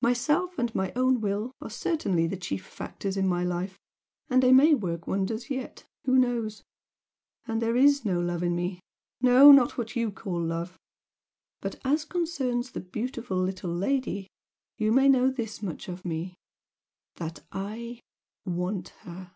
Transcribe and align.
Myself 0.00 0.60
and 0.60 0.72
my 0.76 0.92
own 0.94 1.20
will 1.20 1.50
are 1.60 1.68
certainly 1.68 2.28
the 2.28 2.36
chief 2.36 2.64
factors 2.64 3.16
in 3.16 3.26
my 3.26 3.42
life 3.42 3.80
and 4.30 4.40
they 4.40 4.52
may 4.52 4.76
work 4.76 5.08
wonders 5.08 5.50
yet! 5.50 5.86
who 6.04 6.16
knows! 6.20 6.62
And 7.48 7.60
there 7.60 7.74
is 7.74 8.04
no 8.04 8.20
love 8.20 8.44
in 8.44 8.54
me 8.54 8.78
no! 9.20 9.50
not 9.50 9.76
what 9.76 9.96
YOU 9.96 10.12
call 10.12 10.40
love! 10.40 10.78
but 11.60 11.80
as 11.84 12.04
concerns 12.04 12.70
the 12.70 12.80
'beautiful 12.80 13.38
little 13.38 13.74
lady,' 13.74 14.28
you 14.78 14.92
may 14.92 15.08
know 15.08 15.28
this 15.32 15.64
much 15.64 15.88
of 15.88 16.04
me 16.04 16.36
THAT 17.16 17.40
I 17.50 18.02
WANT 18.44 18.90
HER!" 19.00 19.32